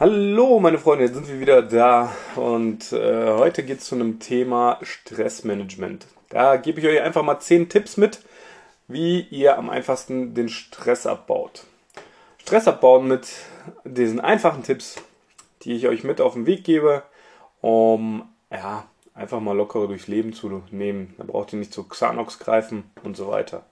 Hallo 0.00 0.60
meine 0.60 0.78
Freunde, 0.78 1.04
jetzt 1.04 1.12
sind 1.12 1.28
wir 1.28 1.40
wieder 1.40 1.60
da 1.60 2.10
und 2.34 2.90
äh, 2.90 3.34
heute 3.34 3.62
geht 3.62 3.80
es 3.80 3.84
zu 3.84 3.96
einem 3.96 4.18
Thema 4.18 4.78
Stressmanagement. 4.80 6.06
Da 6.30 6.56
gebe 6.56 6.80
ich 6.80 6.86
euch 6.86 7.02
einfach 7.02 7.22
mal 7.22 7.38
10 7.38 7.68
Tipps 7.68 7.98
mit, 7.98 8.20
wie 8.88 9.20
ihr 9.20 9.58
am 9.58 9.68
einfachsten 9.68 10.32
den 10.32 10.48
Stress 10.48 11.04
abbaut. 11.06 11.64
Stress 12.38 12.66
abbauen 12.66 13.08
mit 13.08 13.28
diesen 13.84 14.20
einfachen 14.20 14.62
Tipps, 14.62 14.96
die 15.64 15.74
ich 15.74 15.86
euch 15.86 16.02
mit 16.02 16.22
auf 16.22 16.32
den 16.32 16.46
Weg 16.46 16.64
gebe, 16.64 17.02
um 17.60 18.26
ja, 18.50 18.86
einfach 19.12 19.40
mal 19.40 19.54
lockere 19.54 19.86
durchs 19.86 20.08
Leben 20.08 20.32
zu 20.32 20.62
nehmen. 20.70 21.14
Da 21.18 21.24
braucht 21.24 21.52
ihr 21.52 21.58
nicht 21.58 21.74
zu 21.74 21.86
Xanox 21.86 22.38
greifen 22.38 22.90
und 23.02 23.18
so 23.18 23.28
weiter. 23.28 23.66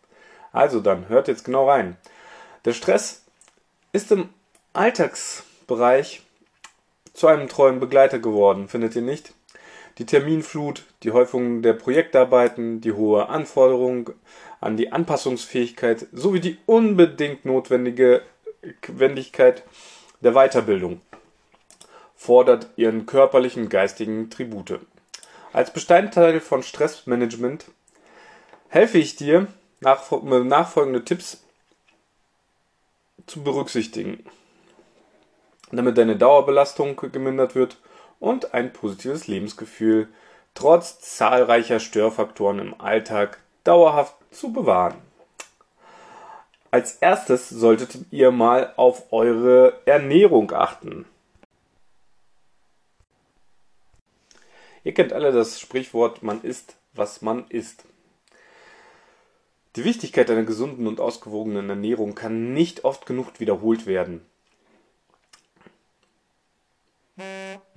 Also 0.53 0.81
dann, 0.81 1.09
hört 1.09 1.27
jetzt 1.27 1.47
genau 1.47 1.71
rein. 1.71 1.97
Der 2.67 2.75
Stress 2.75 3.25
ist 3.93 4.13
im 4.13 4.29
Alltagsbereich 5.69 6.23
zu 7.13 7.27
einem 7.27 7.49
treuen 7.49 7.79
Begleiter 7.81 8.19
geworden, 8.19 8.69
findet 8.69 8.97
ihr 8.97 9.03
nicht? 9.03 9.33
Die 9.99 10.07
Terminflut, 10.07 10.85
die 11.03 11.11
Häufung 11.11 11.63
der 11.63 11.75
Projektarbeiten, 11.75 12.81
die 12.81 12.93
hohe 12.93 13.29
Anforderung 13.29 14.11
an 14.61 14.77
die 14.77 14.93
Anpassungsfähigkeit 14.93 16.07
sowie 16.13 16.41
die 16.41 16.59
unbedingt 16.67 17.45
notwendige 17.45 18.23
Wendigkeit 18.87 19.63
der 20.21 20.33
Weiterbildung 20.33 21.01
fordert 22.17 22.69
ihren 22.77 23.07
körperlichen 23.07 23.69
geistigen 23.69 24.31
Tribute. 24.31 24.81
Als 25.53 25.73
Bestandteil 25.73 26.41
von 26.41 26.63
Stressmanagement 26.63 27.67
helfe 28.69 28.99
ich 28.99 29.17
dir, 29.17 29.47
nachfolgende 29.81 31.05
Tipps 31.05 31.43
zu 33.27 33.43
berücksichtigen, 33.43 34.25
damit 35.73 35.99
deine 35.99 36.17
Dauerbelastung 36.17 36.97
gemindert 37.13 37.55
wird 37.55 37.79
und 38.21 38.55
ein 38.55 38.73
positives 38.73 39.27
Lebensgefühl 39.27 40.09
trotz 40.55 41.01
zahlreicher 41.01 41.79
Störfaktoren 41.79 42.59
im 42.59 42.81
Alltag 42.81 43.41
dauerhaft 43.65 44.15
zu 44.31 44.53
bewahren. 44.53 44.97
Als 46.71 46.97
erstes 46.97 47.49
solltet 47.49 47.97
ihr 48.11 48.31
mal 48.31 48.73
auf 48.77 49.13
eure 49.13 49.81
Ernährung 49.87 50.53
achten. 50.53 51.07
Ihr 54.85 54.95
kennt 54.95 55.13
alle 55.13 55.33
das 55.33 55.61
Sprichwort, 55.61 56.23
man 56.23 56.43
isst, 56.43 56.77
was 56.93 57.23
man 57.23 57.47
isst. 57.49 57.85
Die 59.77 59.85
Wichtigkeit 59.85 60.31
einer 60.31 60.43
gesunden 60.43 60.87
und 60.87 61.01
ausgewogenen 61.01 61.71
Ernährung 61.71 62.15
kann 62.15 62.53
nicht 62.53 62.85
oft 62.85 63.07
genug 63.07 63.39
wiederholt 63.39 63.87
werden. 63.87 64.27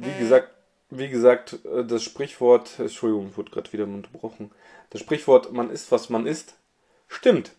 Wie 0.03 0.17
gesagt, 0.17 0.49
wie 0.89 1.09
gesagt, 1.09 1.59
äh, 1.63 1.85
das 1.85 2.03
Sprichwort, 2.03 2.79
Entschuldigung, 2.79 3.27
ich 3.29 3.37
wurde 3.37 3.51
gerade 3.51 3.71
wieder 3.71 3.83
unterbrochen. 3.83 4.51
Das 4.89 4.99
Sprichwort, 4.99 5.53
man 5.53 5.69
isst, 5.69 5.91
was 5.91 6.09
man 6.09 6.25
isst, 6.25 6.55
stimmt. 7.07 7.51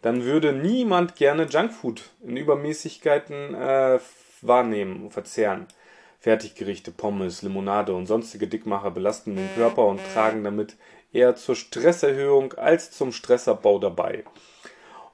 Dann 0.00 0.22
würde 0.22 0.52
niemand 0.52 1.16
gerne 1.16 1.44
Junkfood 1.44 2.10
in 2.22 2.36
Übermäßigkeiten 2.36 3.54
äh, 3.54 3.98
wahrnehmen 4.42 5.02
und 5.04 5.10
verzehren. 5.10 5.66
Fertiggerichte, 6.20 6.92
Pommes, 6.92 7.42
Limonade 7.42 7.92
und 7.94 8.06
sonstige 8.06 8.46
Dickmacher 8.46 8.92
belasten 8.92 9.34
den 9.34 9.52
Körper 9.56 9.86
und 9.86 10.00
tragen 10.14 10.44
damit 10.44 10.76
eher 11.12 11.34
zur 11.34 11.56
Stresserhöhung 11.56 12.52
als 12.54 12.92
zum 12.92 13.10
Stressabbau 13.10 13.80
dabei. 13.80 14.24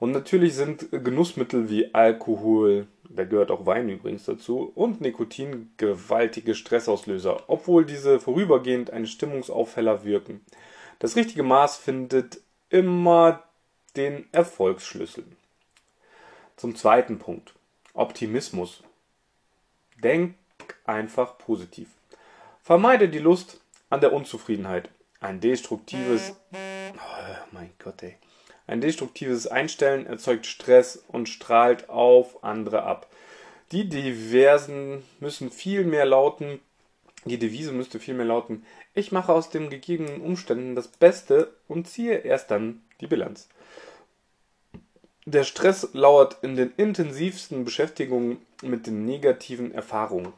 Und 0.01 0.13
natürlich 0.13 0.55
sind 0.55 0.89
Genussmittel 0.91 1.71
wie 1.71 1.95
Alkohol, 1.95 2.87
da 3.09 3.25
gehört 3.25 3.51
auch 3.51 3.67
Wein 3.67 3.89
übrigens 3.89 4.25
dazu, 4.25 4.71
und 4.75 5.01
Nikotin 5.01 5.73
gewaltige 5.77 6.55
Stressauslöser, 6.55 7.45
obwohl 7.49 7.85
diese 7.85 8.21
vorübergehend 8.21 8.91
einen 8.91 9.07
Stimmungsaufheller 9.07 10.05
wirken. 10.05 10.45
Das 10.99 11.17
richtige 11.17 11.43
Maß 11.43 11.77
findet 11.77 12.41
immer 12.71 13.43
den 13.97 14.27
Erfolgsschlüssel. 14.33 15.25
Zum 16.57 16.77
zweiten 16.77 17.19
Punkt. 17.19 17.55
Optimismus. 17.95 18.83
Denk 20.03 20.35
einfach 20.85 21.39
positiv. 21.39 21.89
Vermeide 22.63 23.09
die 23.09 23.19
Lust 23.19 23.61
an 23.91 24.01
der 24.01 24.13
Unzufriedenheit. 24.13 24.91
Ein 25.21 25.41
destruktives, 25.41 26.37
oh 26.53 27.47
mein 27.53 27.71
Gott, 27.79 28.03
ey. 28.03 28.17
Ein 28.69 28.83
destruktives 28.83 29.47
Einstellen 29.47 30.07
erzeugt 30.07 30.45
Stress 30.45 31.03
und 31.09 31.31
strahlt 31.31 31.89
auf 31.89 32.45
andere 32.45 32.83
ab. 32.83 33.11
Die 33.73 33.89
Diversen 33.89 35.03
müssen 35.21 35.51
viel 35.51 35.85
mehr 35.85 36.05
lauten, 36.05 36.61
die 37.25 37.39
Devise 37.39 37.73
müsste 37.73 37.99
viel 37.99 38.13
mehr 38.13 38.27
lauten, 38.27 38.65
ich 38.95 39.11
mache 39.11 39.33
aus 39.33 39.49
den 39.49 39.71
gegebenen 39.71 40.21
Umständen 40.21 40.75
das 40.75 40.87
Beste 40.87 41.51
und 41.67 41.89
ziehe 41.89 42.19
erst 42.19 42.51
dann 42.51 42.83
die 43.01 43.07
Bilanz. 43.07 43.49
Der 45.25 45.45
Stress 45.45 45.89
lauert 45.95 46.37
in 46.43 46.55
den 46.55 46.71
intensivsten 46.77 47.65
Beschäftigungen 47.65 48.39
mit 48.63 48.87
den 48.87 49.07
negativen 49.07 49.73
Erfahrungen. 49.73 50.35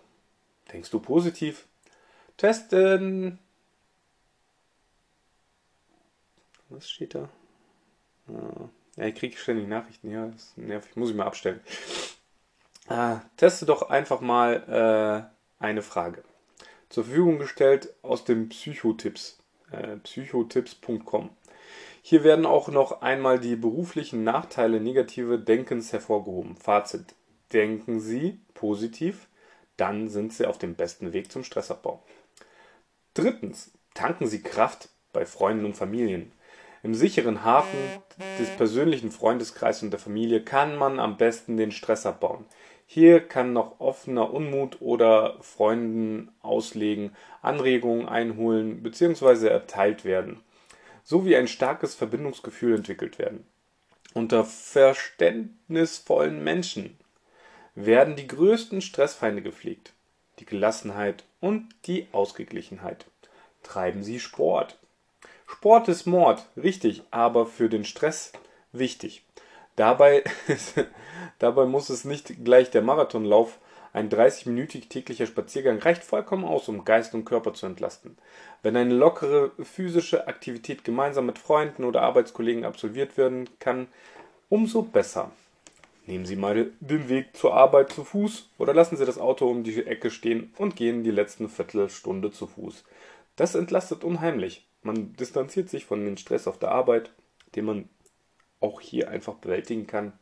Denkst 0.73 0.91
du 0.91 1.01
positiv? 1.01 1.67
Testen. 2.37 3.41
Was 6.69 6.89
steht 6.89 7.17
da? 7.17 7.29
Ja, 8.97 9.05
ich 9.07 9.15
kriege 9.15 9.37
ständig 9.37 9.69
Nachrichten. 9.69 10.11
Ja, 10.11 10.27
das 10.27 10.43
ist 10.43 10.59
nervig. 10.59 10.97
Muss 10.97 11.11
ich 11.11 11.17
mal 11.17 11.27
abstellen. 11.27 11.61
Ah, 12.89 13.21
teste 13.37 13.67
doch 13.67 13.89
einfach 13.89 14.21
mal 14.21 15.31
äh, 15.61 15.63
eine 15.63 15.83
Frage. 15.83 16.25
Zur 16.89 17.05
Verfügung 17.05 17.39
gestellt 17.39 17.95
aus 18.03 18.25
dem 18.25 18.49
Psychotipps. 18.49 19.39
Äh, 19.71 19.97
psychotipps.com. 19.99 21.31
Hier 22.03 22.25
werden 22.25 22.47
auch 22.47 22.69
noch 22.69 23.03
einmal 23.03 23.39
die 23.39 23.57
beruflichen 23.57 24.25
Nachteile 24.25 24.81
negative 24.81 25.39
Denkens 25.39 25.93
hervorgehoben. 25.93 26.57
Fazit. 26.57 27.15
Denken 27.53 28.01
Sie 28.01 28.41
positiv, 28.55 29.29
dann 29.77 30.09
sind 30.09 30.33
Sie 30.33 30.47
auf 30.47 30.59
dem 30.59 30.75
besten 30.75 31.13
Weg 31.13 31.33
zum 31.33 31.45
Stressabbau. 31.45 32.03
Drittens, 33.15 33.73
tanken 33.95 34.27
Sie 34.27 34.43
Kraft 34.43 34.89
bei 35.13 35.27
Freunden 35.27 35.65
und 35.65 35.75
Familien. 35.75 36.33
Im 36.83 36.95
sicheren 36.95 37.45
Hafen 37.45 37.79
des 38.39 38.49
persönlichen 38.57 39.11
Freundeskreises 39.11 39.83
und 39.83 39.91
der 39.91 40.01
Familie 40.01 40.43
kann 40.43 40.77
man 40.77 40.99
am 40.99 41.19
besten 41.19 41.59
den 41.59 41.73
Stress 41.73 42.07
abbauen. 42.07 42.47
Hier 42.87 43.21
kann 43.21 43.53
noch 43.53 43.79
offener 43.81 44.33
Unmut 44.33 44.81
oder 44.81 45.37
Freunden 45.43 46.33
auslegen, 46.41 47.15
Anregungen 47.43 48.09
einholen 48.09 48.83
bzw. 48.83 49.47
erteilt 49.47 50.05
werden, 50.05 50.41
sowie 51.05 51.37
ein 51.37 51.49
starkes 51.49 51.95
Verbindungsgefühl 51.95 52.75
entwickelt 52.75 53.19
werden. 53.19 53.47
Unter 54.13 54.45
verständnisvollen 54.45 56.43
Menschen 56.43 56.99
werden 57.77 58.17
die 58.17 58.27
größten 58.27 58.81
Stressfeinde 58.81 59.43
gepflegt. 59.43 59.93
Die 60.41 60.47
Gelassenheit 60.47 61.23
und 61.41 61.69
die 61.87 62.09
Ausgeglichenheit. 62.11 63.07
Treiben 63.63 64.03
Sie 64.03 64.19
Sport. 64.19 64.80
Sport 65.53 65.89
ist 65.89 66.07
Mord, 66.07 66.47
richtig, 66.57 67.03
aber 67.11 67.45
für 67.45 67.69
den 67.69 67.85
Stress 67.85 68.33
wichtig. 68.73 69.25
Dabei, 69.75 70.23
dabei 71.39 71.67
muss 71.67 71.91
es 71.91 72.05
nicht 72.05 72.45
gleich 72.45 72.71
der 72.71 72.83
Marathonlauf, 72.83 73.59
ein 73.93 74.09
30-minütig 74.09 74.89
täglicher 74.89 75.27
Spaziergang 75.27 75.81
reicht 75.81 76.05
vollkommen 76.05 76.45
aus, 76.45 76.69
um 76.69 76.85
Geist 76.85 77.15
und 77.15 77.25
Körper 77.25 77.53
zu 77.53 77.67
entlasten. 77.67 78.17
Wenn 78.63 78.77
eine 78.77 78.95
lockere 78.95 79.51
physische 79.63 80.29
Aktivität 80.29 80.85
gemeinsam 80.85 81.27
mit 81.27 81.39
Freunden 81.39 81.85
oder 81.85 82.03
Arbeitskollegen 82.03 82.65
absolviert 82.65 83.19
werden 83.19 83.51
kann, 83.59 83.89
umso 84.49 84.83
besser. 84.83 85.33
Nehmen 86.07 86.27
Sie 86.27 86.37
mal 86.37 86.71
den 86.79 87.09
Weg 87.09 87.37
zur 87.37 87.55
Arbeit 87.55 87.93
zu 87.93 88.05
Fuß 88.05 88.49
oder 88.59 88.73
lassen 88.73 88.97
Sie 88.97 89.05
das 89.05 89.19
Auto 89.19 89.51
um 89.51 89.65
die 89.65 89.85
Ecke 89.85 90.11
stehen 90.11 90.55
und 90.57 90.77
gehen 90.77 91.03
die 91.03 91.11
letzten 91.11 91.49
Viertelstunde 91.49 92.31
zu 92.31 92.47
Fuß. 92.47 92.85
Das 93.35 93.57
entlastet 93.57 94.05
unheimlich. 94.05 94.70
Man 94.83 95.15
distanziert 95.15 95.69
sich 95.69 95.85
von 95.85 96.05
dem 96.05 96.17
Stress 96.17 96.47
auf 96.47 96.59
der 96.59 96.71
Arbeit, 96.71 97.11
den 97.55 97.65
man 97.65 97.89
auch 98.61 98.81
hier 98.81 99.11
einfach 99.11 99.35
bewältigen 99.35 99.87
kann. 99.87 100.13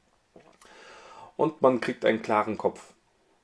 Und 1.37 1.62
man 1.62 1.81
kriegt 1.81 2.05
einen 2.05 2.22
klaren 2.22 2.58
Kopf. 2.58 2.94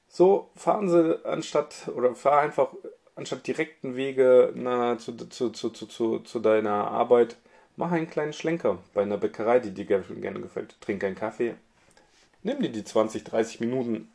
So 0.08 0.50
fahren 0.56 0.88
Sie 0.88 1.24
anstatt 1.24 1.88
oder 1.94 2.14
fahr 2.14 2.40
einfach 2.40 2.68
anstatt 3.16 3.46
direkten 3.46 3.96
Wege 3.96 4.52
na, 4.56 4.98
zu, 4.98 5.16
zu, 5.16 5.50
zu, 5.50 5.70
zu, 5.70 6.18
zu 6.18 6.38
deiner 6.40 6.88
Arbeit, 6.88 7.36
mach 7.76 7.92
einen 7.92 8.10
kleinen 8.10 8.32
Schlenker 8.32 8.78
bei 8.92 9.02
einer 9.02 9.18
Bäckerei, 9.18 9.60
die 9.60 9.72
dir 9.72 9.84
gerne 9.84 10.40
gefällt. 10.40 10.80
Trink 10.80 11.04
einen 11.04 11.14
Kaffee, 11.14 11.54
Nimm 12.46 12.60
dir 12.60 12.68
die 12.68 12.84
20, 12.84 13.24
30 13.24 13.60
Minuten 13.60 14.12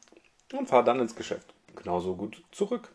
und 0.53 0.69
fahr 0.69 0.83
dann 0.83 0.99
ins 0.99 1.15
Geschäft. 1.15 1.51
Genauso 1.75 2.15
gut 2.15 2.43
zurück. 2.51 2.89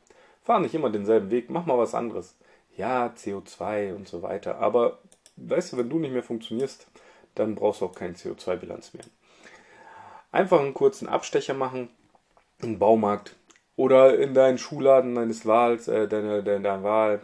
Fahr 0.44 0.60
nicht 0.60 0.76
immer 0.76 0.90
denselben 0.90 1.32
Weg, 1.32 1.50
mach 1.50 1.66
mal 1.66 1.76
was 1.76 1.92
anderes. 1.92 2.36
Ja, 2.76 3.12
CO2 3.16 3.94
und 3.94 4.08
so 4.08 4.22
weiter. 4.22 4.58
Aber 4.58 4.98
weißt 5.36 5.72
du, 5.72 5.78
wenn 5.78 5.90
du 5.90 5.98
nicht 5.98 6.12
mehr 6.12 6.22
funktionierst, 6.22 6.86
dann 7.34 7.54
brauchst 7.54 7.80
du 7.80 7.86
auch 7.86 7.94
keine 7.94 8.14
CO2-Bilanz 8.14 8.94
mehr. 8.94 9.04
Einfach 10.32 10.60
einen 10.60 10.74
kurzen 10.74 11.08
Abstecher 11.08 11.54
machen, 11.54 11.88
im 12.60 12.78
Baumarkt, 12.78 13.36
Oder 13.76 14.18
in 14.18 14.34
deinen 14.34 14.58
Schuhladen 14.58 15.14
deines 15.16 15.46
Wahls, 15.46 15.88
äh, 15.88 16.08
deiner, 16.08 16.42
deiner 16.42 16.82
Wahl, 16.84 17.20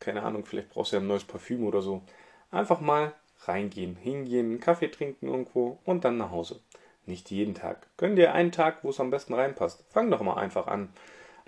keine 0.00 0.22
Ahnung, 0.22 0.44
vielleicht 0.46 0.70
brauchst 0.70 0.92
du 0.92 0.96
ja 0.96 1.02
ein 1.02 1.08
neues 1.08 1.24
Parfüm 1.24 1.64
oder 1.66 1.82
so. 1.82 2.02
Einfach 2.50 2.80
mal 2.80 3.12
reingehen, 3.44 3.96
hingehen, 3.96 4.46
einen 4.50 4.60
Kaffee 4.60 4.88
trinken 4.88 5.28
irgendwo 5.28 5.78
und 5.84 6.04
dann 6.04 6.18
nach 6.18 6.30
Hause. 6.30 6.60
Nicht 7.06 7.30
jeden 7.30 7.54
Tag. 7.54 7.86
Gönn 7.98 8.16
dir 8.16 8.34
einen 8.34 8.52
Tag, 8.52 8.84
wo 8.84 8.90
es 8.90 9.00
am 9.00 9.10
besten 9.10 9.34
reinpasst. 9.34 9.84
Fang 9.90 10.10
doch 10.10 10.22
mal 10.22 10.36
einfach 10.36 10.66
an. 10.68 10.90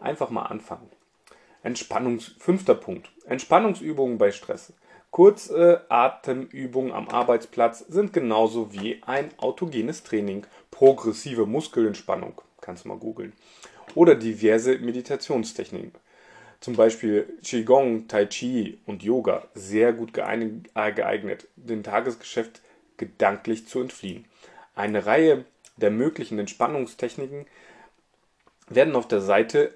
Einfach 0.00 0.30
mal 0.30 0.44
anfangen. 0.44 0.90
Entspannungs 1.62 2.34
fünfter 2.38 2.74
Punkt. 2.74 3.10
Entspannungsübungen 3.26 4.18
bei 4.18 4.32
Stress. 4.32 4.72
Kurze 5.10 5.84
Atemübungen 5.88 6.92
am 6.92 7.08
Arbeitsplatz 7.08 7.80
sind 7.80 8.12
genauso 8.12 8.72
wie 8.72 9.02
ein 9.04 9.30
autogenes 9.38 10.02
Training. 10.02 10.46
Progressive 10.70 11.46
Muskelentspannung. 11.46 12.40
Kannst 12.60 12.84
du 12.84 12.88
mal 12.88 12.98
googeln. 12.98 13.32
Oder 13.94 14.14
diverse 14.14 14.78
Meditationstechniken. 14.78 15.92
Zum 16.60 16.76
Beispiel 16.76 17.38
Qigong, 17.42 18.08
Tai 18.08 18.26
Chi 18.26 18.78
und 18.86 19.02
Yoga. 19.02 19.48
Sehr 19.54 19.92
gut 19.92 20.12
geeignet, 20.14 21.48
dem 21.56 21.82
Tagesgeschäft 21.82 22.62
gedanklich 22.96 23.66
zu 23.66 23.80
entfliehen. 23.80 24.24
Eine 24.74 25.04
Reihe 25.04 25.44
der 25.76 25.90
möglichen 25.90 26.38
Entspannungstechniken 26.38 27.46
werden 28.68 28.96
auf 28.96 29.08
der 29.08 29.20
Seite 29.20 29.74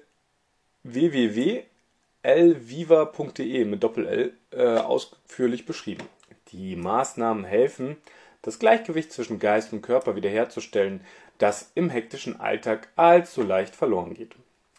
www.lviva.de 2.27 3.65
mit 3.65 3.83
Doppel-L 3.83 4.33
äh, 4.51 4.77
ausführlich 4.77 5.65
beschrieben. 5.65 6.03
Die 6.49 6.75
Maßnahmen 6.75 7.45
helfen, 7.45 7.97
das 8.41 8.59
Gleichgewicht 8.59 9.11
zwischen 9.11 9.39
Geist 9.39 9.71
und 9.73 9.81
Körper 9.81 10.15
wiederherzustellen, 10.15 11.01
das 11.37 11.71
im 11.75 11.89
hektischen 11.89 12.39
Alltag 12.39 12.89
allzu 12.95 13.43
leicht 13.43 13.75
verloren 13.75 14.13
geht. 14.13 14.35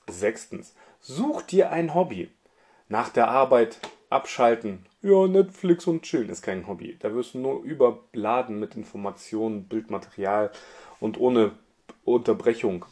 Sechstens. 0.08 0.74
Such 1.00 1.42
dir 1.42 1.70
ein 1.70 1.94
Hobby. 1.94 2.30
Nach 2.88 3.08
der 3.08 3.28
Arbeit 3.28 3.78
abschalten. 4.10 4.86
Ja, 5.02 5.26
Netflix 5.26 5.86
und 5.86 6.02
chillen 6.02 6.30
ist 6.30 6.42
kein 6.42 6.66
Hobby. 6.66 6.96
Da 6.98 7.14
wirst 7.14 7.34
du 7.34 7.38
nur 7.38 7.62
überladen 7.62 8.58
mit 8.58 8.74
Informationen, 8.74 9.64
Bildmaterial 9.68 10.50
und 11.00 11.18
ohne 11.20 11.52
Unterbrechung. 12.04 12.84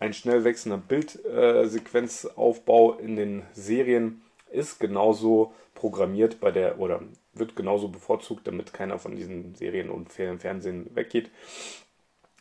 Ein 0.00 0.12
schnell 0.14 0.44
wechselnder 0.44 0.78
Bildsequenzaufbau 0.78 2.94
in 2.94 3.16
den 3.16 3.42
Serien 3.52 4.22
ist 4.50 4.80
genauso 4.80 5.52
programmiert 5.74 6.40
bei 6.40 6.50
der 6.50 6.80
oder 6.80 7.02
wird 7.34 7.54
genauso 7.54 7.88
bevorzugt, 7.88 8.46
damit 8.46 8.72
keiner 8.72 8.98
von 8.98 9.14
diesen 9.14 9.54
Serien 9.54 9.90
und 9.90 10.10
Fernsehen 10.10 10.88
weggeht, 10.94 11.30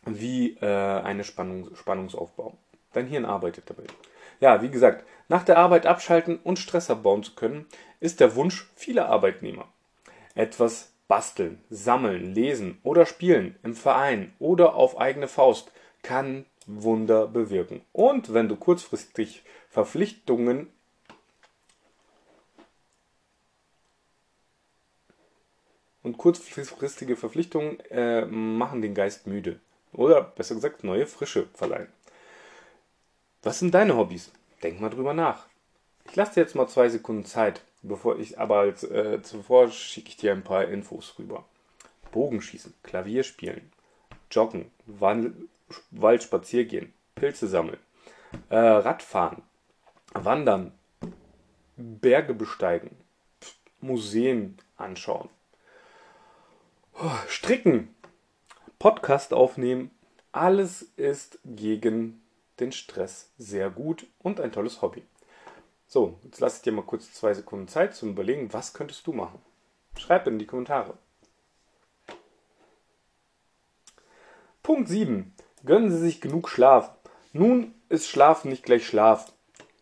wie 0.06 0.56
äh, 0.62 0.66
eine 0.66 1.26
Spannung, 1.26 1.76
Spannungsaufbau. 1.76 2.58
Dein 2.94 3.08
Hirn 3.08 3.26
arbeitet 3.26 3.70
dabei. 3.70 3.84
Ja, 4.40 4.62
wie 4.62 4.70
gesagt, 4.70 5.04
nach 5.28 5.44
der 5.44 5.58
Arbeit 5.58 5.86
abschalten 5.86 6.40
und 6.42 6.60
Stress 6.60 6.90
abbauen 6.90 7.24
zu 7.24 7.36
können, 7.36 7.66
ist 8.00 8.22
der 8.22 8.36
Wunsch 8.36 8.72
vieler 8.76 9.10
Arbeitnehmer. 9.10 9.68
Etwas 10.34 10.94
basteln, 11.10 11.62
sammeln, 11.70 12.34
lesen 12.34 12.80
oder 12.84 13.06
spielen 13.06 13.58
im 13.64 13.76
Verein 13.76 14.32
oder 14.40 14.76
auf 14.76 14.98
eigene 14.98 15.28
Faust 15.28 15.74
kann 16.04 16.46
Wunder 16.70 17.28
bewirken. 17.28 17.82
Und 17.92 18.34
wenn 18.34 18.48
du 18.48 18.56
kurzfristig 18.56 19.44
Verpflichtungen 19.70 20.68
und 26.04 26.18
kurzfristige 26.18 27.16
Verpflichtungen 27.16 27.80
äh, 27.90 28.26
machen 28.26 28.82
den 28.82 28.94
Geist 28.94 29.28
müde. 29.28 29.60
Oder 29.94 30.22
besser 30.22 30.56
gesagt, 30.56 30.84
neue 30.84 31.08
Frische 31.08 31.48
verleihen. 31.54 31.88
Was 33.42 33.60
sind 33.60 33.74
deine 33.74 33.98
Hobbys? 33.98 34.32
Denk 34.62 34.80
mal 34.80 34.90
drüber 34.90 35.14
nach. 35.14 35.48
Ich 36.06 36.16
lasse 36.16 36.36
dir 36.36 36.42
jetzt 36.42 36.56
mal 36.56 36.68
zwei 36.68 36.90
Sekunden 36.90 37.26
Zeit, 37.26 37.62
bevor 37.82 38.20
ich, 38.20 38.40
aber 38.40 38.60
als, 38.60 38.84
äh, 38.84 39.22
zuvor 39.24 39.70
schicke 39.72 40.10
ich 40.10 40.18
dir 40.18 40.34
ein 40.34 40.44
paar 40.44 40.66
Infos 40.66 41.16
rüber. 41.18 41.46
Bogenschießen, 42.12 42.74
Klavier 42.84 43.24
spielen, 43.24 43.72
Joggen, 44.32 44.72
Wand, 44.86 45.36
Wald 45.92 46.24
spazieren 46.24 46.94
Pilze 47.16 47.48
sammeln, 47.48 47.80
äh, 48.50 48.58
Radfahren, 48.58 49.44
Wandern, 50.14 50.72
Berge 51.76 52.34
besteigen, 52.34 52.96
Museen 53.82 54.58
anschauen, 54.78 55.30
Stricken, 57.28 57.94
Podcast 58.78 59.34
aufnehmen, 59.34 59.92
alles 60.32 60.84
ist 60.96 61.40
gegen 61.46 62.22
den 62.60 62.72
Stress 62.72 63.32
sehr 63.38 63.70
gut 63.70 64.06
und 64.20 64.40
ein 64.40 64.52
tolles 64.52 64.82
Hobby. 64.82 65.04
So, 65.88 66.20
jetzt 66.24 66.40
lasse 66.40 66.58
ich 66.58 66.62
dir 66.64 66.72
mal 66.72 66.84
kurz 66.84 67.14
zwei 67.14 67.34
Sekunden 67.34 67.68
Zeit 67.68 67.96
zum 67.96 68.10
Überlegen, 68.10 68.54
was 68.54 68.74
könntest 68.74 69.08
du 69.08 69.14
machen? 69.14 69.42
Schreib 69.98 70.28
in 70.28 70.40
die 70.40 70.46
Kommentare. 70.46 70.98
Punkt 74.62 74.88
7. 74.88 75.34
Gönnen 75.66 75.92
Sie 75.92 75.98
sich 75.98 76.22
genug 76.22 76.50
Schlaf. 76.50 76.92
Nun 77.34 77.74
ist 77.90 78.08
Schlafen 78.08 78.50
nicht 78.50 78.64
gleich 78.64 78.86
Schlaf. 78.86 79.32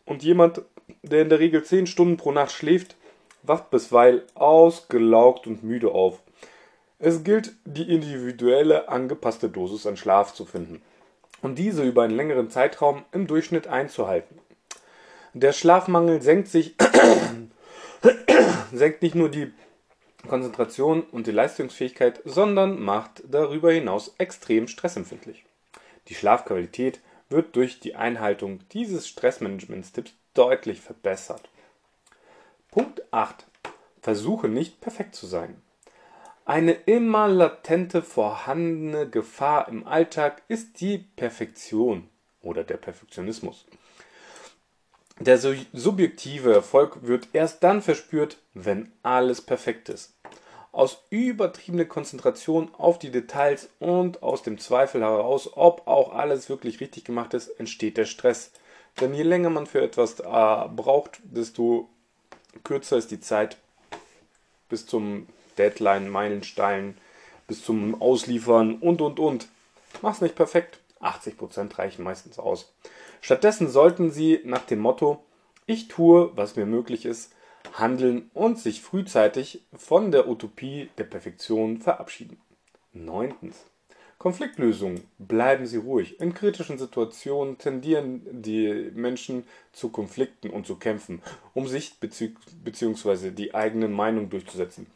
Und 0.06 0.24
jemand, 0.24 0.62
der 1.03 1.21
in 1.21 1.29
der 1.29 1.39
Regel 1.39 1.63
10 1.63 1.88
Stunden 1.88 2.18
pro 2.18 2.31
Nacht 2.31 2.51
schläft, 2.51 2.95
wacht 3.44 3.69
bisweilen 3.69 4.21
ausgelaugt 4.35 5.47
und 5.47 5.63
müde 5.63 5.91
auf. 5.91 6.21
Es 7.00 7.24
gilt, 7.24 7.53
die 7.65 7.94
individuelle 7.94 8.89
angepasste 8.89 9.50
Dosis 9.50 9.85
an 9.85 9.97
Schlaf 9.97 10.33
zu 10.33 10.45
finden 10.45 10.81
und 11.41 11.59
diese 11.59 11.83
über 11.83 12.03
einen 12.03 12.15
längeren 12.15 12.50
Zeitraum 12.50 13.06
im 13.12 13.27
Durchschnitt 13.27 13.68
einzuhalten. 13.68 14.39
Der 15.33 15.53
Schlafmangel 15.53 16.21
senkt 16.21 16.47
sich 16.47 16.75
senkt 18.74 19.03
nicht 19.03 19.13
nur 19.13 19.29
die 19.29 19.53
Konzentration 20.27 21.03
und 21.03 21.27
die 21.27 21.31
Leistungsfähigkeit, 21.31 22.21
sondern 22.25 22.81
macht 22.81 23.24
darüber 23.29 23.71
hinaus 23.71 24.15
extrem 24.18 24.68
stressempfindlich. 24.68 25.45
Die 26.07 26.15
Schlafqualität 26.15 27.01
wird 27.30 27.56
durch 27.56 27.80
die 27.80 27.95
Einhaltung 27.95 28.59
dieses 28.69 29.07
Stressmanagementstipps 29.07 30.13
deutlich 30.33 30.81
verbessert. 30.81 31.50
Punkt 32.71 33.01
8. 33.12 33.45
Versuche 34.01 34.48
nicht 34.48 34.80
perfekt 34.80 35.15
zu 35.15 35.27
sein. 35.27 35.62
Eine 36.45 36.71
immer 36.71 37.27
latente 37.27 38.01
vorhandene 38.01 39.09
Gefahr 39.09 39.68
im 39.68 39.86
Alltag 39.86 40.44
ist 40.48 40.80
die 40.80 41.00
Perfektion 41.00 42.10
oder 42.42 42.63
der 42.63 42.77
Perfektionismus. 42.77 43.65
Der 45.20 45.39
subjektive 45.74 46.53
Erfolg 46.53 47.05
wird 47.05 47.27
erst 47.34 47.63
dann 47.63 47.82
verspürt, 47.82 48.38
wenn 48.53 48.91
alles 49.01 49.41
perfekt 49.41 49.89
ist. 49.89 50.13
Aus 50.77 51.00
übertriebener 51.10 51.86
Konzentration 51.86 52.69
auf 52.77 53.00
die 53.00 53.10
Details 53.10 53.67
und 53.79 54.22
aus 54.22 54.43
dem 54.43 54.60
Zweifel 54.60 55.01
heraus, 55.01 55.50
ob 55.55 55.88
auch 55.88 56.13
alles 56.13 56.50
wirklich 56.50 56.79
richtig 56.79 57.03
gemacht 57.03 57.34
ist, 57.34 57.48
entsteht 57.48 57.98
der 57.98 58.05
Stress. 58.05 58.51
Denn 59.01 59.12
je 59.15 59.24
länger 59.24 59.50
man 59.50 59.65
für 59.65 59.81
etwas 59.81 60.19
äh, 60.19 60.24
braucht, 60.24 61.19
desto 61.24 61.89
kürzer 62.63 62.96
ist 62.96 63.10
die 63.10 63.19
Zeit 63.19 63.57
bis 64.69 64.86
zum 64.86 65.27
Deadline, 65.57 66.10
Meilenstein, 66.10 66.96
bis 67.48 67.65
zum 67.65 68.00
Ausliefern 68.00 68.75
und 68.75 69.01
und 69.01 69.19
und. 69.19 69.48
Mach's 70.03 70.22
nicht 70.22 70.36
perfekt. 70.36 70.77
80% 71.01 71.75
reichen 71.75 72.03
meistens 72.03 72.38
aus. 72.38 72.72
Stattdessen 73.22 73.67
sollten 73.67 74.12
Sie 74.12 74.41
nach 74.43 74.67
dem 74.67 74.81
Motto 74.81 75.24
Ich 75.65 75.88
tue, 75.88 76.29
was 76.36 76.55
mir 76.55 76.67
möglich 76.67 77.03
ist, 77.03 77.31
handeln 77.74 78.29
und 78.33 78.59
sich 78.59 78.81
frühzeitig 78.81 79.63
von 79.74 80.12
der 80.12 80.27
Utopie 80.27 80.89
der 80.97 81.05
Perfektion 81.05 81.81
verabschieden. 81.81 82.39
Neuntens. 82.93 83.65
Konfliktlösung. 84.17 85.01
Bleiben 85.19 85.67
Sie 85.67 85.77
ruhig. 85.77 86.19
In 86.19 86.33
kritischen 86.33 86.79
Situationen 86.79 87.57
tendieren 87.59 88.41
die 88.41 88.91
Menschen 88.95 89.45
zu 89.74 89.89
Konflikten 89.89 90.50
und 90.50 90.65
zu 90.65 90.75
kämpfen, 90.75 91.21
um 91.53 91.67
sich 91.67 92.00
bzw. 92.00 93.29
die 93.29 93.53
eigene 93.53 93.88
Meinung 93.88 94.29
durchzusetzen. 94.29 94.88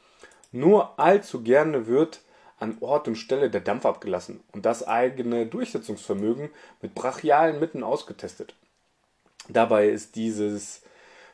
Nur 0.52 1.00
allzu 1.00 1.44
gerne 1.44 1.88
wird 1.88 2.22
an 2.60 2.78
Ort 2.82 3.08
und 3.08 3.16
Stelle 3.16 3.50
der 3.50 3.62
Dampf 3.62 3.86
abgelassen 3.86 4.42
und 4.52 4.66
das 4.66 4.88
eigene 4.88 5.46
Durchsetzungsvermögen 5.46 6.50
mit 6.82 6.94
brachialen 6.96 7.60
Mitteln 7.60 7.84
ausgetestet. 7.84 8.56
Dabei 9.50 9.90
ist 9.90 10.16
dieses 10.16 10.82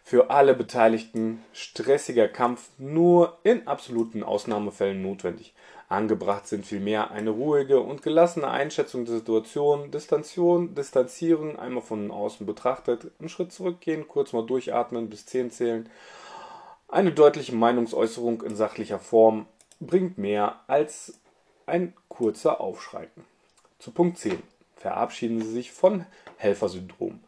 für 0.08 0.30
alle 0.30 0.54
Beteiligten 0.54 1.44
stressiger 1.52 2.30
Kampf 2.30 2.70
nur 2.78 3.40
in 3.44 3.68
absoluten 3.68 4.24
Ausnahmefällen 4.24 5.02
notwendig. 5.02 5.54
Angebracht 5.90 6.48
sind 6.48 6.66
vielmehr 6.66 7.12
eine 7.12 7.32
ruhige 7.32 7.82
und 7.82 8.04
gelassene 8.04 8.48
Einschätzung 8.48 9.04
der 9.04 9.16
Situation, 9.16 9.92
Distanzieren, 9.92 10.76
Distanzieren, 10.76 11.60
einmal 11.60 11.84
von 11.84 12.10
außen 12.10 12.46
betrachtet, 12.46 13.12
einen 13.20 13.28
Schritt 13.28 13.52
zurückgehen, 13.52 14.08
kurz 14.08 14.32
mal 14.32 14.46
durchatmen, 14.46 15.10
bis 15.10 15.26
10 15.26 15.52
zählen 15.52 15.90
eine 16.88 17.12
deutliche 17.12 17.54
Meinungsäußerung 17.54 18.44
in 18.44 18.56
sachlicher 18.56 19.00
Form 19.00 19.46
bringt 19.82 20.18
mehr 20.18 20.62
als 20.68 21.20
ein 21.66 21.94
kurzer 22.08 22.62
Aufschrei. 22.62 23.10
Zu 23.78 23.92
Punkt 23.92 24.20
10. 24.20 24.42
Verabschieden 24.78 25.42
Sie 25.42 25.52
sich 25.52 25.74
von 25.74 26.06
Helfersyndrom. 26.38 27.20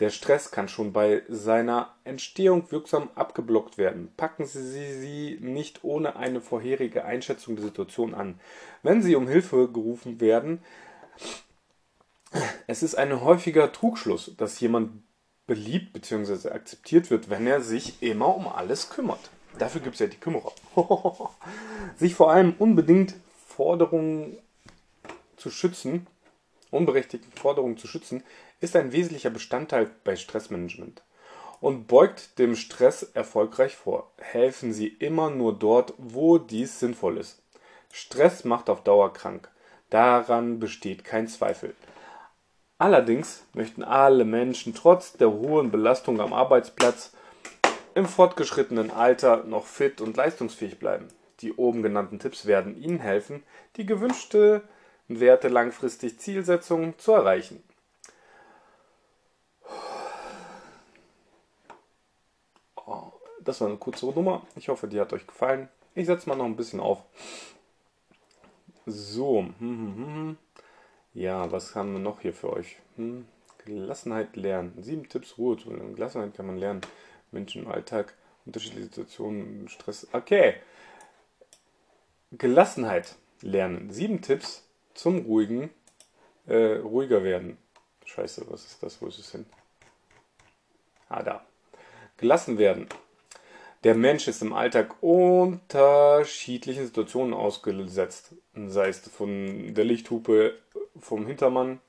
Der 0.00 0.10
Stress 0.10 0.50
kann 0.50 0.68
schon 0.68 0.92
bei 0.92 1.22
seiner 1.28 1.94
Entstehung 2.02 2.70
wirksam 2.72 3.10
abgeblockt 3.14 3.78
werden. 3.78 4.12
Packen 4.16 4.44
Sie 4.44 4.92
sie 4.92 5.38
nicht 5.40 5.84
ohne 5.84 6.16
eine 6.16 6.40
vorherige 6.40 7.04
Einschätzung 7.04 7.54
der 7.54 7.64
Situation 7.66 8.12
an. 8.12 8.40
Wenn 8.82 9.02
Sie 9.02 9.14
um 9.14 9.28
Hilfe 9.28 9.70
gerufen 9.70 10.20
werden, 10.20 10.60
es 12.66 12.82
ist 12.82 12.96
ein 12.96 13.20
häufiger 13.20 13.70
Trugschluss, 13.70 14.32
dass 14.36 14.58
jemand 14.58 15.02
beliebt 15.46 15.92
bzw. 15.92 16.48
akzeptiert 16.50 17.10
wird, 17.10 17.30
wenn 17.30 17.46
er 17.46 17.60
sich 17.60 18.02
immer 18.02 18.34
um 18.34 18.48
alles 18.48 18.90
kümmert. 18.90 19.30
Dafür 19.58 19.80
gibt 19.80 19.94
es 19.94 20.00
ja 20.00 20.06
die 20.08 20.16
Kümmerer. 20.16 20.52
sich 21.96 22.14
vor 22.16 22.32
allem 22.32 22.54
unbedingt 22.58 23.14
Forderungen 23.46 24.38
zu 25.36 25.50
schützen, 25.50 26.08
unberechtigten 26.74 27.32
Forderungen 27.32 27.78
zu 27.78 27.86
schützen, 27.86 28.22
ist 28.60 28.76
ein 28.76 28.92
wesentlicher 28.92 29.30
Bestandteil 29.30 29.90
bei 30.04 30.16
Stressmanagement 30.16 31.02
und 31.60 31.86
beugt 31.86 32.38
dem 32.38 32.56
Stress 32.56 33.02
erfolgreich 33.02 33.76
vor. 33.76 34.10
Helfen 34.18 34.72
Sie 34.72 34.88
immer 34.88 35.30
nur 35.30 35.58
dort, 35.58 35.94
wo 35.96 36.38
dies 36.38 36.80
sinnvoll 36.80 37.18
ist. 37.18 37.40
Stress 37.92 38.44
macht 38.44 38.68
auf 38.68 38.82
Dauer 38.82 39.12
krank. 39.12 39.48
Daran 39.88 40.58
besteht 40.58 41.04
kein 41.04 41.28
Zweifel. 41.28 41.74
Allerdings 42.76 43.44
möchten 43.54 43.84
alle 43.84 44.24
Menschen 44.24 44.74
trotz 44.74 45.12
der 45.12 45.30
hohen 45.30 45.70
Belastung 45.70 46.20
am 46.20 46.32
Arbeitsplatz 46.32 47.12
im 47.94 48.06
fortgeschrittenen 48.06 48.90
Alter 48.90 49.44
noch 49.44 49.66
fit 49.66 50.00
und 50.00 50.16
leistungsfähig 50.16 50.78
bleiben. 50.78 51.08
Die 51.40 51.52
oben 51.52 51.82
genannten 51.82 52.18
Tipps 52.18 52.46
werden 52.46 52.76
Ihnen 52.76 52.98
helfen, 52.98 53.44
die 53.76 53.86
gewünschte 53.86 54.62
Werte 55.08 55.48
langfristig 55.48 56.18
Zielsetzungen 56.18 56.98
zu 56.98 57.12
erreichen. 57.12 57.62
das 63.44 63.60
war 63.60 63.68
eine 63.68 63.76
kurze 63.76 64.06
Nummer. 64.06 64.42
Ich 64.56 64.68
hoffe, 64.68 64.88
die 64.88 65.00
hat 65.00 65.12
euch 65.12 65.26
gefallen. 65.26 65.68
Ich 65.94 66.06
setze 66.06 66.28
mal 66.28 66.36
noch 66.36 66.46
ein 66.46 66.56
bisschen 66.56 66.80
auf. 66.80 67.04
So. 68.86 69.42
Hm, 69.42 69.54
hm, 69.58 69.96
hm, 69.96 70.36
ja, 71.14 71.50
was 71.52 71.74
haben 71.74 71.92
wir 71.92 72.00
noch 72.00 72.20
hier 72.20 72.34
für 72.34 72.52
euch? 72.52 72.76
Gelassenheit 73.64 74.36
lernen. 74.36 74.82
Sieben 74.82 75.08
Tipps, 75.08 75.38
Ruhe 75.38 75.56
zu 75.56 75.70
lernen. 75.70 75.94
Gelassenheit 75.94 76.34
kann 76.34 76.46
man 76.46 76.58
lernen. 76.58 76.80
Menschen 77.30 77.62
im 77.62 77.68
Alltag, 77.70 78.14
unterschiedliche 78.46 78.86
Situationen, 78.86 79.68
Stress. 79.68 80.06
Okay. 80.12 80.54
Gelassenheit 82.32 83.16
lernen. 83.40 83.90
Sieben 83.90 84.20
Tipps 84.22 84.64
zum 84.94 85.26
ruhigen, 85.26 85.70
äh, 86.46 86.76
ruhiger 86.76 87.22
werden. 87.22 87.58
Scheiße, 88.04 88.46
was 88.48 88.64
ist 88.64 88.82
das? 88.82 89.00
Wo 89.02 89.06
ist 89.06 89.18
es 89.18 89.32
hin? 89.32 89.46
Ah, 91.08 91.22
da. 91.22 91.44
Gelassen 92.16 92.58
werden. 92.58 92.88
Der 93.82 93.94
Mensch 93.94 94.28
ist 94.28 94.40
im 94.40 94.54
Alltag 94.54 95.02
unterschiedlichen 95.02 96.86
Situationen 96.86 97.34
ausgesetzt. 97.34 98.34
Sei 98.54 98.88
es 98.88 99.00
von 99.00 99.74
der 99.74 99.84
Lichthupe 99.84 100.58
vom 100.98 101.26
Hintermann, 101.26 101.80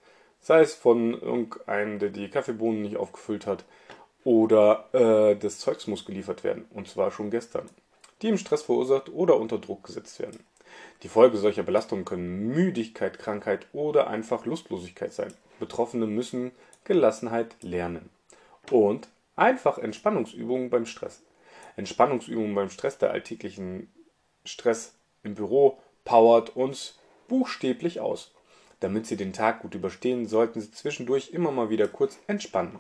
sei 0.42 0.62
es 0.62 0.74
von 0.74 1.14
irgendeinem, 1.14 2.00
der 2.00 2.10
die 2.10 2.30
Kaffeebohnen 2.30 2.82
nicht 2.82 2.98
aufgefüllt 2.98 3.48
hat, 3.48 3.64
oder 4.26 4.90
äh, 4.92 5.36
das 5.38 5.60
Zeugs 5.60 5.88
muss 5.88 6.04
geliefert 6.04 6.44
werden, 6.44 6.66
und 6.72 6.88
zwar 6.90 7.12
schon 7.12 7.30
gestern, 7.30 7.70
die 8.22 8.28
im 8.28 8.38
Stress 8.38 8.64
verursacht 8.64 9.10
oder 9.10 9.38
unter 9.38 9.60
Druck 9.60 9.84
gesetzt 9.86 10.20
werden. 10.20 10.44
Die 11.04 11.10
Folge 11.10 11.38
solcher 11.38 11.64
Belastungen 11.64 12.06
können 12.06 12.48
Müdigkeit, 12.48 13.20
Krankheit 13.20 13.68
oder 13.74 14.08
einfach 14.08 14.46
Lustlosigkeit 14.46 15.14
sein. 15.14 15.34
Betroffene 15.60 16.08
müssen 16.08 16.52
Gelassenheit 16.84 17.56
lernen. 17.62 18.10
Und 18.72 19.08
einfach 19.36 19.78
Entspannungsübungen 19.78 20.70
beim 20.70 20.86
Stress. 20.86 21.22
Entspannungsübungen 21.76 22.56
beim 22.56 22.70
Stress, 22.70 22.98
der 22.98 23.12
alltäglichen 23.12 23.92
Stress 24.46 24.96
im 25.24 25.36
Büro, 25.36 25.80
powert 26.04 26.56
uns 26.56 27.00
buchstäblich 27.28 28.00
aus. 28.00 28.34
Damit 28.80 29.06
Sie 29.08 29.18
den 29.18 29.34
Tag 29.34 29.62
gut 29.62 29.76
überstehen, 29.76 30.28
sollten 30.28 30.62
Sie 30.62 30.72
zwischendurch 30.72 31.32
immer 31.32 31.52
mal 31.52 31.70
wieder 31.70 31.88
kurz 31.88 32.20
entspannen. 32.28 32.80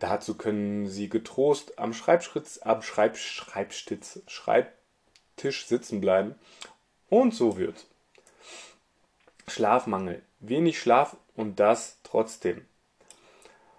Dazu 0.00 0.34
können 0.36 0.86
Sie 0.86 1.08
getrost 1.08 1.78
am 1.78 1.92
Schreibschritz, 1.92 2.58
am 2.62 2.82
Schreib, 2.82 3.16
Schreibtisch 4.26 5.66
sitzen 5.66 6.00
bleiben. 6.00 6.34
Und 7.08 7.34
so 7.34 7.56
wird. 7.56 7.86
Schlafmangel. 9.48 10.22
Wenig 10.40 10.78
Schlaf 10.78 11.16
und 11.36 11.60
das 11.60 11.98
trotzdem. 12.02 12.64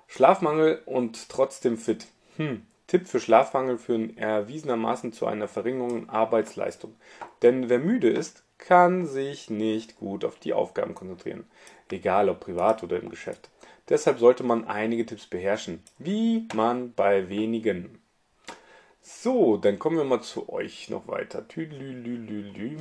Schlafmangel 0.08 0.82
und 0.86 1.30
trotzdem 1.30 1.78
fit. 1.78 2.08
Hm, 2.38 2.66
Tipp 2.88 3.08
für 3.08 3.20
Schlafmangel 3.20 3.78
führen 3.78 4.18
erwiesenermaßen 4.18 5.12
zu 5.12 5.26
einer 5.26 5.48
Verringerung 5.48 6.10
Arbeitsleistung. 6.10 6.96
Denn 7.42 7.70
wer 7.70 7.80
müde 7.80 8.10
ist, 8.10 8.44
kann 8.58 9.06
sich 9.06 9.50
nicht 9.50 9.98
gut 9.98 10.24
auf 10.24 10.38
die 10.40 10.54
Aufgaben 10.54 10.96
konzentrieren, 10.96 11.46
egal 11.90 12.30
ob 12.30 12.40
privat 12.40 12.84
oder 12.84 13.00
im 13.00 13.10
Geschäft. 13.10 13.50
Deshalb 13.90 14.20
sollte 14.20 14.44
man 14.44 14.68
einige 14.68 15.06
Tipps 15.06 15.26
beherrschen, 15.26 15.84
wie 15.98 16.48
man 16.54 16.94
bei 16.94 17.30
wenigen. 17.30 18.00
So, 19.02 19.58
dann 19.58 19.78
kommen 19.78 19.98
wir 19.98 20.04
mal 20.04 20.22
zu 20.22 20.50
euch 20.50 20.90
noch 20.90 21.08
weiter. 21.08 21.48
Tüdelülülülü. 21.48 22.78